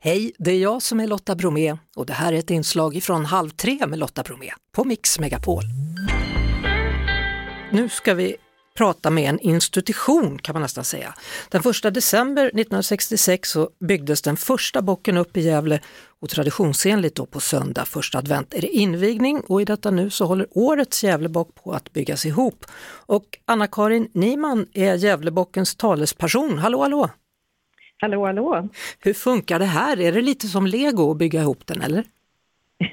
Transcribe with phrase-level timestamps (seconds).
[0.00, 3.24] Hej, det är jag som är Lotta Bromé och det här är ett inslag från
[3.24, 5.62] Halv tre med Lotta Bromé på Mix Megapol.
[7.72, 8.36] Nu ska vi
[8.76, 11.14] prata med en institution kan man nästan säga.
[11.48, 15.80] Den 1 december 1966 så byggdes den första bocken upp i Gävle
[16.20, 20.24] och traditionsenligt då på söndag första advent är det invigning och i detta nu så
[20.24, 22.66] håller årets Gävlebock på att byggas ihop.
[23.06, 26.58] Och Anna-Karin Niman är Gävlebockens talesperson.
[26.58, 27.10] Hallå hallå!
[28.00, 28.68] Hallå, hallå!
[29.00, 30.00] Hur funkar det här?
[30.00, 32.04] Är det lite som lego att bygga ihop den eller?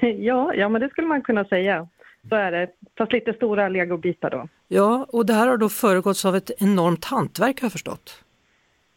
[0.18, 1.88] ja, ja, men det skulle man kunna säga.
[2.28, 4.48] Så är det, fast lite stora legobitar då.
[4.68, 8.24] Ja, och det här har då föregåtts av ett enormt hantverk har jag förstått.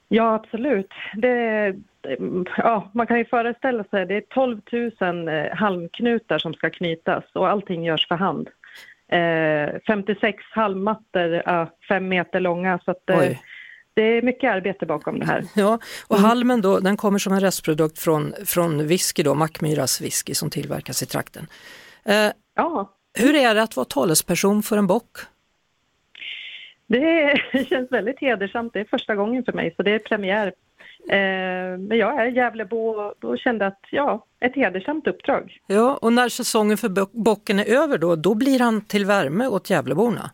[0.07, 0.91] Ja, absolut.
[1.15, 1.75] Det,
[2.57, 7.23] ja, man kan ju föreställa sig, det är 12 000 eh, halmknutar som ska knytas
[7.33, 8.49] och allting görs för hand.
[9.07, 13.37] Eh, 56 halmmattor, ja, fem meter långa, så att, eh,
[13.93, 15.43] det är mycket arbete bakom det här.
[15.55, 16.29] Ja, och mm.
[16.29, 21.03] halmen då, den kommer som en restprodukt från, från whisky då, Mackmyras whisky som tillverkas
[21.03, 21.47] i trakten.
[22.05, 22.95] Eh, ja.
[23.13, 25.17] Hur är det att vara talesperson för en bock?
[26.87, 30.53] Det känns väldigt hedersamt, det är första gången för mig så det är premiär.
[31.09, 32.77] Eh, men jag är Gävlebo
[33.21, 35.57] och kände att ja, ett hedersamt uppdrag.
[35.67, 39.69] Ja, och när säsongen för bocken är över då, då blir han till värme åt
[39.69, 40.31] Gävleborna?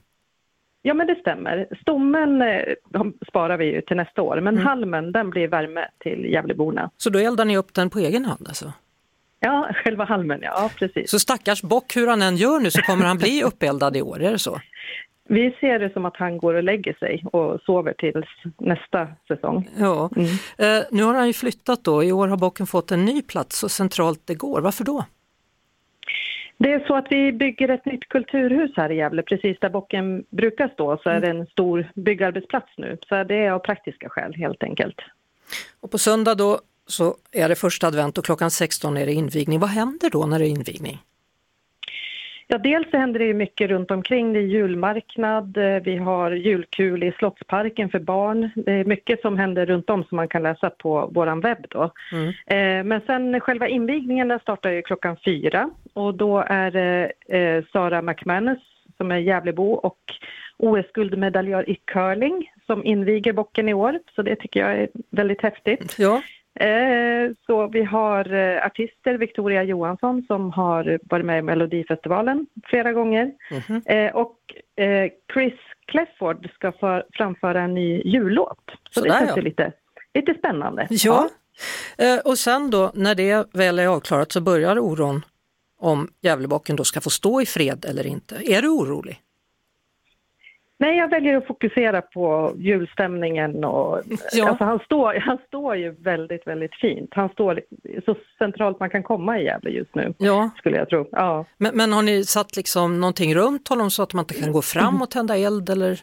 [0.87, 1.67] Ja, men det stämmer.
[1.81, 2.75] Stommen eh,
[3.27, 4.65] sparar vi ju till nästa år, men mm.
[4.65, 6.89] halmen den blir värme till Gävleborna.
[6.97, 8.73] Så då eldar ni upp den på egen hand alltså?
[9.39, 11.11] Ja, själva halmen, ja precis.
[11.11, 14.21] Så stackars bock, hur han än gör nu så kommer han bli uppeldad i år,
[14.21, 14.59] är det så?
[15.29, 19.69] Vi ser det som att han går och lägger sig och sover tills nästa säsong.
[19.77, 20.09] Ja.
[20.15, 20.27] Mm.
[20.57, 23.59] Eh, nu har han ju flyttat då, i år har bocken fått en ny plats
[23.59, 24.61] så centralt det går.
[24.61, 25.05] Varför då?
[26.65, 30.25] Det är så att vi bygger ett nytt kulturhus här i Gävle, precis där bocken
[30.29, 32.97] brukar stå, så är det en stor byggarbetsplats nu.
[33.09, 34.95] Så det är av praktiska skäl helt enkelt.
[35.79, 39.59] Och på söndag då så är det första advent och klockan 16 är det invigning.
[39.59, 40.97] Vad händer då när det är invigning?
[42.47, 44.33] Ja, dels så händer det ju mycket runt omkring.
[44.33, 48.49] Det är julmarknad, eh, vi har julkul i Slottsparken för barn.
[48.55, 51.91] Det är mycket som händer runt om som man kan läsa på vår webb då.
[52.11, 52.27] Mm.
[52.27, 57.63] Eh, men sen själva invigningen den startar ju klockan fyra och då är det eh,
[57.71, 58.59] Sara McManus
[58.97, 59.99] som är Gävlebo och
[60.57, 63.99] OS-guldmedaljör i curling som inviger bocken i år.
[64.15, 65.95] Så det tycker jag är väldigt häftigt.
[65.99, 66.21] Ja.
[66.59, 72.93] Eh, så vi har eh, artister, Victoria Johansson som har varit med i Melodifestivalen flera
[72.93, 73.31] gånger.
[73.51, 74.11] Mm -hmm.
[74.11, 74.37] och
[75.33, 75.53] Chris
[75.87, 78.59] Clefford ska för, framföra en ny jullåt.
[78.89, 79.41] Så, Så det känns ja.
[79.41, 79.71] lite,
[80.13, 80.87] lite spännande.
[80.89, 81.29] Ja.
[81.97, 82.21] ja.
[82.25, 85.25] Och sen då när det väl är avklarat så börjar oron
[85.79, 88.35] om Gävlebocken då ska få stå i fred eller inte.
[88.35, 89.21] Är du orolig?
[90.77, 94.01] Nej, jag väljer att fokusera på julstämningen och
[94.33, 94.49] ja.
[94.49, 97.09] alltså han, står, han står ju väldigt, väldigt fint.
[97.13, 97.61] Han står
[98.05, 100.49] så centralt man kan komma i Gävle just nu, ja.
[100.57, 101.07] skulle jag tro.
[101.11, 101.45] Ja.
[101.57, 104.61] Men, men har ni satt liksom någonting runt honom så att man inte kan gå
[104.61, 105.99] fram och tända eld eller?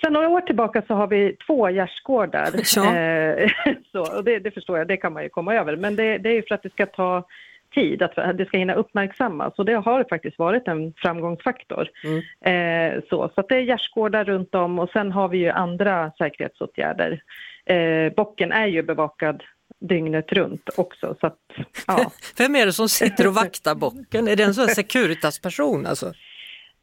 [0.00, 2.48] Sen några år tillbaka så har vi två gärdsgårdar.
[2.76, 2.96] Ja.
[2.96, 3.50] Eh,
[3.92, 5.76] så, och det, det, förstår jag, det kan man ju komma över.
[5.76, 7.24] Men det, det är ju för att det ska ta
[7.74, 9.54] tid, att det ska hinna uppmärksammas.
[9.56, 11.88] Och det har faktiskt varit en framgångsfaktor.
[12.04, 12.22] Mm.
[12.40, 16.12] Eh, så så att det är gärdsgårdar runt om och sen har vi ju andra
[16.18, 17.22] säkerhetsåtgärder.
[17.66, 19.42] Eh, bocken är ju bevakad
[19.80, 21.16] dygnet runt också.
[21.20, 21.38] Så att,
[21.86, 22.10] ja.
[22.38, 24.28] Vem är det som sitter och vaktar bocken?
[24.28, 26.12] Är det en sån Securitas-person alltså?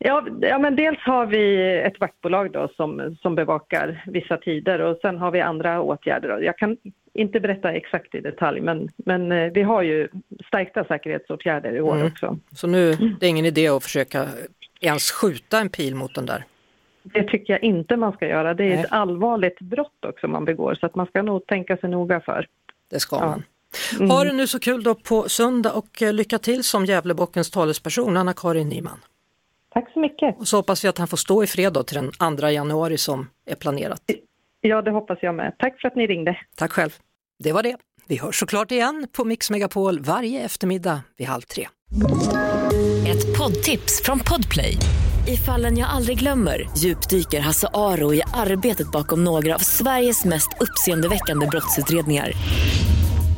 [0.06, 4.98] Ja, ja, men dels har vi ett vaktbolag då som, som bevakar vissa tider och
[5.02, 6.42] sen har vi andra åtgärder.
[6.42, 6.78] Jag kan
[7.14, 10.08] inte berätta exakt i detalj, men, men eh, vi har ju
[10.48, 12.08] stärkta säkerhetsåtgärder i år mm.
[12.08, 12.38] också.
[12.56, 14.28] Så nu det är ingen idé att försöka
[14.82, 16.44] ens skjuta en pil mot den där?
[17.04, 18.54] Det tycker jag inte man ska göra.
[18.54, 18.80] Det är Nej.
[18.80, 22.48] ett allvarligt brott också man begår, så att man ska nog tänka sig noga för.
[22.90, 23.26] Det ska ja.
[23.26, 23.44] man.
[24.00, 24.10] Mm.
[24.10, 28.18] Ha det nu så kul då på söndag och eh, lycka till som Gävlebockens talesperson,
[28.18, 29.00] Anna-Karin Nyman.
[29.70, 30.40] Tack så mycket.
[30.40, 32.98] Och så hoppas vi att han får stå i fred då till den 2 januari
[32.98, 34.02] som är planerat.
[34.66, 35.56] Ja, det hoppas jag med.
[35.60, 36.38] Tack för att ni ringde.
[36.58, 36.92] Tack själv.
[37.44, 37.78] Det var det.
[38.08, 41.68] Vi hörs såklart igen på Mix Megapol varje eftermiddag vid halv tre.
[43.08, 44.78] Ett poddtips från Podplay.
[45.28, 50.50] I fallen jag aldrig glömmer djupdyker Hasse Aro i arbetet bakom några av Sveriges mest
[50.60, 52.32] uppseendeväckande brottsutredningar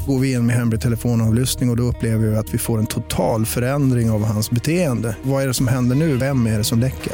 [0.08, 2.86] går vi in med hemlig telefonavlyssning och, och då upplever vi att vi får en
[2.86, 5.16] total förändring av hans beteende.
[5.24, 6.18] Vad är det som händer nu?
[6.18, 7.14] Vem är det som läcker?